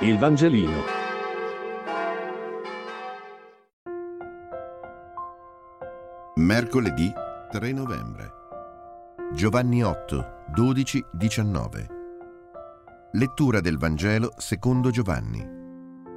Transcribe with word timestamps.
Il 0.00 0.18
Vangelino. 0.18 0.82
Mercoledì 6.34 7.10
3 7.50 7.72
novembre. 7.72 8.30
Giovanni 9.32 9.82
8, 9.82 10.44
12, 10.52 11.02
19. 11.12 11.88
Lettura 13.12 13.60
del 13.60 13.78
Vangelo 13.78 14.34
secondo 14.36 14.90
Giovanni. 14.90 15.42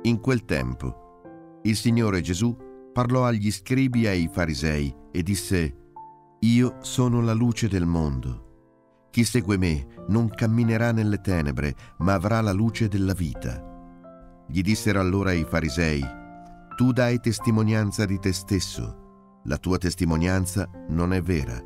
In 0.02 0.20
quel 0.20 0.44
tempo, 0.44 1.62
il 1.64 1.78
Signore 1.78 2.20
Gesù 2.20 2.54
parlò 2.92 3.24
agli 3.24 3.50
scribi 3.50 4.04
e 4.04 4.10
ai 4.10 4.30
farisei 4.30 4.94
e 5.10 5.24
disse, 5.24 5.76
Io 6.42 6.80
sono 6.82 7.22
la 7.22 7.34
luce 7.34 7.70
del 7.70 7.86
mondo. 7.86 9.08
Chi 9.10 9.24
segue 9.24 9.58
me 9.58 9.88
non 10.10 10.28
camminerà 10.28 10.92
nelle 10.92 11.22
tenebre, 11.22 11.74
ma 12.00 12.16
avrà 12.16 12.42
la 12.42 12.52
luce 12.52 12.90
della 12.90 13.14
vita. 13.14 13.68
Gli 14.52 14.62
dissero 14.62 15.00
allora 15.00 15.32
i 15.32 15.44
farisei, 15.44 16.04
Tu 16.76 16.92
dai 16.92 17.20
testimonianza 17.20 18.06
di 18.06 18.18
te 18.18 18.34
stesso, 18.34 19.42
la 19.44 19.58
tua 19.58 19.78
testimonianza 19.78 20.68
non 20.90 21.14
è 21.14 21.22
vera. 21.22 21.62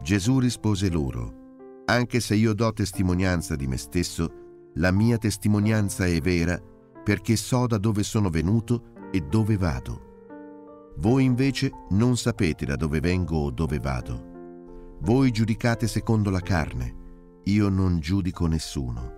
Gesù 0.00 0.38
rispose 0.38 0.90
loro, 0.90 1.38
Anche 1.86 2.20
se 2.20 2.34
io 2.34 2.52
do 2.52 2.70
testimonianza 2.72 3.56
di 3.56 3.66
me 3.66 3.78
stesso, 3.78 4.70
la 4.74 4.90
mia 4.90 5.16
testimonianza 5.16 6.04
è 6.04 6.20
vera 6.20 6.60
perché 7.02 7.34
so 7.34 7.66
da 7.66 7.78
dove 7.78 8.02
sono 8.02 8.28
venuto 8.28 9.08
e 9.10 9.22
dove 9.22 9.56
vado. 9.56 10.92
Voi 10.98 11.24
invece 11.24 11.70
non 11.90 12.18
sapete 12.18 12.66
da 12.66 12.76
dove 12.76 13.00
vengo 13.00 13.38
o 13.38 13.50
dove 13.50 13.78
vado. 13.78 14.96
Voi 15.00 15.30
giudicate 15.30 15.86
secondo 15.86 16.28
la 16.28 16.40
carne, 16.40 17.40
io 17.44 17.70
non 17.70 17.98
giudico 18.00 18.46
nessuno. 18.46 19.14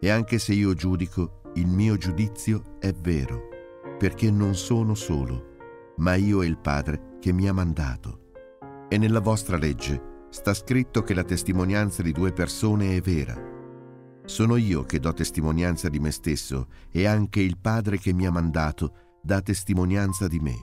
E 0.00 0.10
anche 0.10 0.40
se 0.40 0.54
io 0.54 0.74
giudico, 0.74 1.42
il 1.56 1.66
mio 1.66 1.96
giudizio 1.96 2.76
è 2.78 2.92
vero, 2.92 3.48
perché 3.98 4.30
non 4.30 4.54
sono 4.54 4.94
solo, 4.94 5.94
ma 5.96 6.14
io 6.14 6.42
e 6.42 6.46
il 6.46 6.58
Padre 6.58 7.16
che 7.18 7.32
mi 7.32 7.48
ha 7.48 7.52
mandato. 7.52 8.32
E 8.88 8.98
nella 8.98 9.20
vostra 9.20 9.56
legge 9.56 10.26
sta 10.30 10.52
scritto 10.52 11.02
che 11.02 11.14
la 11.14 11.24
testimonianza 11.24 12.02
di 12.02 12.12
due 12.12 12.32
persone 12.32 12.96
è 12.96 13.00
vera. 13.00 13.54
Sono 14.26 14.56
io 14.56 14.84
che 14.84 14.98
do 14.98 15.12
testimonianza 15.14 15.88
di 15.88 15.98
me 15.98 16.10
stesso 16.10 16.68
e 16.90 17.06
anche 17.06 17.40
il 17.40 17.58
Padre 17.58 17.98
che 17.98 18.12
mi 18.12 18.26
ha 18.26 18.30
mandato 18.30 19.18
dà 19.22 19.40
testimonianza 19.40 20.28
di 20.28 20.38
me. 20.38 20.54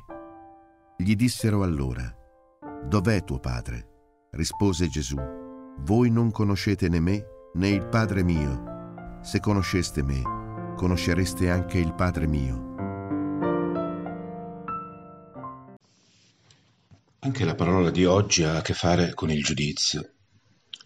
Gli 0.97 1.15
dissero 1.15 1.63
allora, 1.63 2.15
Dov'è 2.85 3.23
tuo 3.23 3.39
Padre? 3.39 4.27
Rispose 4.31 4.87
Gesù, 4.87 5.17
Voi 5.79 6.11
non 6.11 6.29
conoscete 6.29 6.87
né 6.87 6.99
me 6.99 7.25
né 7.55 7.69
il 7.69 7.87
Padre 7.87 8.23
mio. 8.23 9.19
Se 9.21 9.39
conosceste 9.39 10.03
me, 10.03 10.21
conoscereste 10.83 11.49
anche 11.49 11.77
il 11.77 11.93
Padre 11.93 12.27
mio. 12.27 12.75
Anche 17.19 17.45
la 17.45 17.55
parola 17.55 17.89
di 17.89 18.03
oggi 18.03 18.43
ha 18.43 18.57
a 18.57 18.61
che 18.61 18.73
fare 18.73 19.13
con 19.13 19.31
il 19.31 19.41
giudizio. 19.41 20.11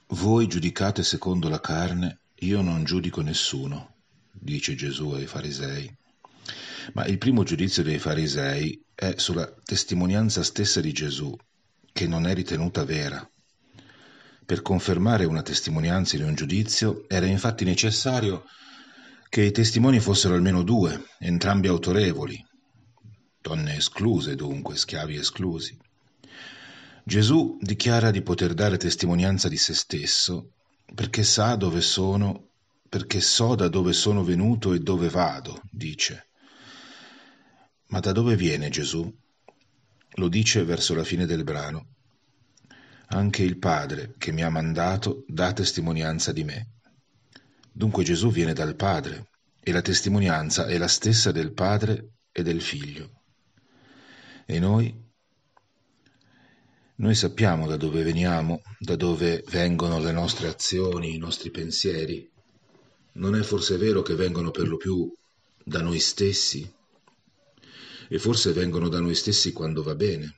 Voi 0.09 0.45
giudicate 0.45 1.01
secondo 1.01 1.49
la 1.49 1.59
carne, 1.59 2.19
io 2.41 2.61
non 2.61 2.83
giudico 2.83 3.21
nessuno, 3.21 3.95
dice 4.31 4.75
Gesù 4.75 5.09
ai 5.13 5.25
farisei. 5.25 5.91
Ma 6.93 7.07
il 7.07 7.17
primo 7.17 7.41
giudizio 7.41 7.81
dei 7.81 7.97
farisei 7.97 8.79
è 8.93 9.15
sulla 9.17 9.51
testimonianza 9.63 10.43
stessa 10.43 10.79
di 10.79 10.91
Gesù, 10.91 11.35
che 11.91 12.05
non 12.05 12.27
è 12.27 12.35
ritenuta 12.35 12.85
vera. 12.85 13.27
Per 14.45 14.61
confermare 14.61 15.25
una 15.25 15.41
testimonianza 15.41 16.17
in 16.17 16.23
un 16.23 16.35
giudizio 16.35 17.09
era 17.09 17.25
infatti 17.25 17.65
necessario 17.65 18.43
che 19.29 19.43
i 19.43 19.51
testimoni 19.51 19.99
fossero 19.99 20.35
almeno 20.35 20.63
due, 20.63 21.05
entrambi 21.19 21.67
autorevoli, 21.67 22.43
donne 23.41 23.77
escluse 23.77 24.35
dunque, 24.35 24.75
schiavi 24.75 25.15
esclusi. 25.15 25.77
Gesù 27.03 27.57
dichiara 27.61 28.11
di 28.11 28.21
poter 28.21 28.53
dare 28.53 28.77
testimonianza 28.77 29.47
di 29.47 29.57
se 29.57 29.73
stesso 29.73 30.51
perché 30.93 31.23
sa 31.23 31.55
dove 31.55 31.81
sono, 31.81 32.49
perché 32.89 33.21
so 33.21 33.55
da 33.55 33.67
dove 33.67 33.93
sono 33.93 34.23
venuto 34.23 34.73
e 34.73 34.79
dove 34.79 35.09
vado, 35.09 35.61
dice. 35.71 36.29
Ma 37.87 37.99
da 37.99 38.11
dove 38.11 38.35
viene 38.35 38.69
Gesù? 38.69 39.09
Lo 40.15 40.27
dice 40.27 40.63
verso 40.63 40.93
la 40.95 41.03
fine 41.03 41.25
del 41.25 41.43
brano. 41.43 41.95
Anche 43.07 43.43
il 43.43 43.57
Padre 43.57 44.15
che 44.17 44.31
mi 44.31 44.43
ha 44.43 44.49
mandato 44.49 45.23
dà 45.27 45.53
testimonianza 45.53 46.31
di 46.33 46.43
me. 46.43 46.76
Dunque 47.77 48.03
Gesù 48.03 48.31
viene 48.31 48.53
dal 48.53 48.75
Padre 48.75 49.29
e 49.59 49.71
la 49.71 49.83
testimonianza 49.83 50.65
è 50.65 50.79
la 50.79 50.87
stessa 50.87 51.31
del 51.31 51.53
Padre 51.53 52.13
e 52.31 52.41
del 52.41 52.59
Figlio. 52.59 53.21
E 54.47 54.57
noi? 54.57 54.91
Noi 56.95 57.13
sappiamo 57.13 57.67
da 57.67 57.77
dove 57.77 58.01
veniamo, 58.01 58.63
da 58.79 58.95
dove 58.95 59.43
vengono 59.49 59.99
le 59.99 60.11
nostre 60.11 60.47
azioni, 60.47 61.13
i 61.13 61.19
nostri 61.19 61.51
pensieri. 61.51 62.27
Non 63.13 63.35
è 63.35 63.43
forse 63.43 63.77
vero 63.77 64.01
che 64.01 64.15
vengono 64.15 64.49
per 64.49 64.67
lo 64.67 64.77
più 64.77 65.13
da 65.63 65.83
noi 65.83 65.99
stessi? 65.99 66.67
E 68.09 68.17
forse 68.17 68.53
vengono 68.53 68.89
da 68.89 68.99
noi 68.99 69.13
stessi 69.13 69.51
quando 69.51 69.83
va 69.83 69.93
bene. 69.93 70.37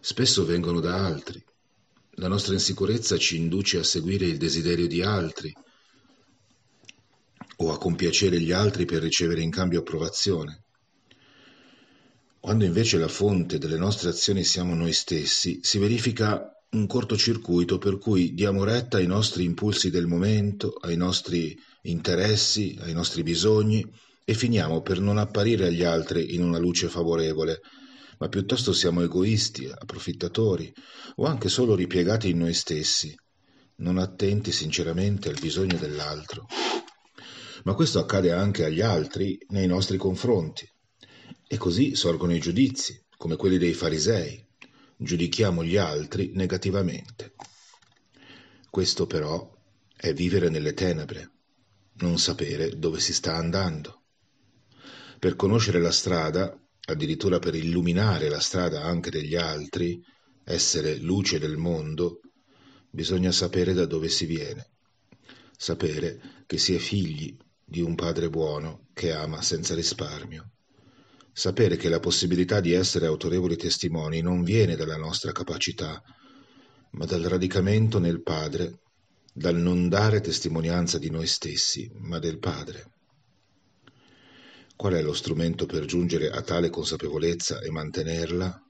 Spesso 0.00 0.46
vengono 0.46 0.80
da 0.80 1.04
altri. 1.04 1.44
La 2.12 2.28
nostra 2.28 2.54
insicurezza 2.54 3.18
ci 3.18 3.36
induce 3.36 3.76
a 3.76 3.84
seguire 3.84 4.24
il 4.24 4.38
desiderio 4.38 4.86
di 4.86 5.02
altri 5.02 5.54
o 7.64 7.72
a 7.72 7.78
compiacere 7.78 8.40
gli 8.40 8.52
altri 8.52 8.84
per 8.84 9.02
ricevere 9.02 9.40
in 9.40 9.50
cambio 9.50 9.80
approvazione. 9.80 10.64
Quando 12.40 12.64
invece 12.64 12.98
la 12.98 13.08
fonte 13.08 13.58
delle 13.58 13.78
nostre 13.78 14.10
azioni 14.10 14.44
siamo 14.44 14.74
noi 14.74 14.92
stessi, 14.92 15.60
si 15.62 15.78
verifica 15.78 16.50
un 16.72 16.86
cortocircuito 16.86 17.78
per 17.78 17.98
cui 17.98 18.34
diamo 18.34 18.64
retta 18.64 18.98
ai 18.98 19.06
nostri 19.06 19.44
impulsi 19.44 19.90
del 19.90 20.06
momento, 20.06 20.74
ai 20.80 20.96
nostri 20.96 21.56
interessi, 21.82 22.76
ai 22.80 22.92
nostri 22.92 23.22
bisogni 23.22 23.84
e 24.24 24.34
finiamo 24.34 24.82
per 24.82 25.00
non 25.00 25.18
apparire 25.18 25.66
agli 25.66 25.84
altri 25.84 26.34
in 26.34 26.42
una 26.42 26.58
luce 26.58 26.88
favorevole, 26.88 27.60
ma 28.18 28.28
piuttosto 28.28 28.72
siamo 28.72 29.02
egoisti, 29.02 29.66
approfittatori 29.66 30.72
o 31.16 31.24
anche 31.24 31.48
solo 31.48 31.74
ripiegati 31.74 32.30
in 32.30 32.38
noi 32.38 32.54
stessi, 32.54 33.14
non 33.76 33.98
attenti 33.98 34.52
sinceramente 34.52 35.28
al 35.28 35.38
bisogno 35.40 35.76
dell'altro. 35.76 36.46
Ma 37.64 37.74
questo 37.74 37.98
accade 37.98 38.30
anche 38.30 38.64
agli 38.64 38.80
altri 38.80 39.38
nei 39.48 39.66
nostri 39.66 39.96
confronti. 39.96 40.70
E 41.46 41.56
così 41.56 41.94
sorgono 41.94 42.34
i 42.34 42.40
giudizi, 42.40 43.04
come 43.16 43.36
quelli 43.36 43.58
dei 43.58 43.72
farisei. 43.72 44.46
Giudichiamo 44.96 45.64
gli 45.64 45.76
altri 45.76 46.32
negativamente. 46.34 47.34
Questo 48.70 49.06
però 49.06 49.50
è 49.96 50.12
vivere 50.12 50.50
nelle 50.50 50.74
tenebre, 50.74 51.30
non 51.94 52.18
sapere 52.18 52.78
dove 52.78 53.00
si 53.00 53.14
sta 53.14 53.34
andando. 53.36 54.02
Per 55.18 55.36
conoscere 55.36 55.80
la 55.80 55.92
strada 55.92 56.58
addirittura 56.86 57.38
per 57.38 57.54
illuminare 57.54 58.28
la 58.28 58.40
strada 58.40 58.82
anche 58.82 59.10
degli 59.10 59.36
altri, 59.36 60.02
essere 60.44 60.96
luce 60.96 61.38
del 61.38 61.56
mondo, 61.56 62.20
bisogna 62.90 63.32
sapere 63.32 63.72
da 63.72 63.86
dove 63.86 64.08
si 64.08 64.26
viene, 64.26 64.72
sapere 65.56 66.44
che 66.46 66.58
si 66.58 66.74
è 66.74 66.78
figli 66.78 67.34
di 67.64 67.80
un 67.80 67.94
Padre 67.94 68.28
buono 68.28 68.88
che 68.92 69.12
ama 69.12 69.42
senza 69.42 69.74
risparmio, 69.74 70.50
sapere 71.32 71.76
che 71.76 71.88
la 71.88 72.00
possibilità 72.00 72.60
di 72.60 72.72
essere 72.72 73.06
autorevoli 73.06 73.56
testimoni 73.56 74.20
non 74.20 74.42
viene 74.42 74.76
dalla 74.76 74.96
nostra 74.96 75.32
capacità, 75.32 76.02
ma 76.90 77.04
dal 77.06 77.22
radicamento 77.22 77.98
nel 77.98 78.22
Padre, 78.22 78.80
dal 79.32 79.56
non 79.56 79.88
dare 79.88 80.20
testimonianza 80.20 80.98
di 80.98 81.10
noi 81.10 81.26
stessi, 81.26 81.90
ma 81.94 82.18
del 82.18 82.38
Padre. 82.38 82.92
Qual 84.76 84.92
è 84.92 85.02
lo 85.02 85.12
strumento 85.12 85.66
per 85.66 85.84
giungere 85.84 86.30
a 86.30 86.42
tale 86.42 86.70
consapevolezza 86.70 87.60
e 87.60 87.70
mantenerla? 87.70 88.62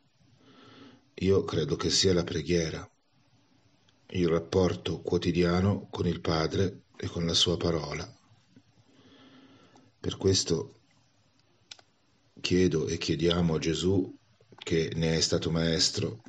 Io 1.17 1.45
credo 1.45 1.77
che 1.77 1.91
sia 1.91 2.15
la 2.15 2.25
preghiera, 2.25 2.89
il 4.09 4.29
rapporto 4.29 5.01
quotidiano 5.01 5.89
con 5.91 6.07
il 6.07 6.21
Padre 6.21 6.85
e 6.97 7.09
con 7.09 7.27
la 7.27 7.35
sua 7.35 7.57
parola. 7.57 8.11
Per 10.05 10.19
questo 10.19 10.81
chiedo 12.43 12.89
e 12.89 12.99
chiediamo 12.99 13.55
a 13.55 13.59
Gesù, 13.59 14.15
che 14.55 14.93
ne 14.97 15.17
è 15.17 15.21
stato 15.23 15.51
maestro, 15.51 16.21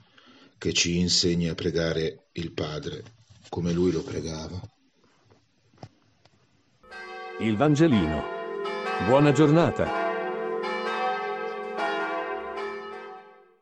che 0.57 0.71
ci 0.71 0.97
insegni 0.97 1.49
a 1.49 1.55
pregare 1.55 2.27
il 2.31 2.53
Padre 2.53 3.03
come 3.49 3.73
lui 3.73 3.91
lo 3.91 4.01
pregava. 4.01 4.61
Il 7.39 7.57
Vangelino. 7.57 8.23
Buona 9.07 9.33
giornata. 9.33 10.04